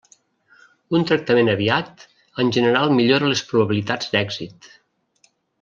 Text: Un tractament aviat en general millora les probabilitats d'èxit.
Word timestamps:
Un 0.99 1.05
tractament 1.11 1.51
aviat 1.53 2.07
en 2.45 2.51
general 2.57 2.97
millora 2.97 3.31
les 3.35 3.47
probabilitats 3.53 4.13
d'èxit. 4.15 4.71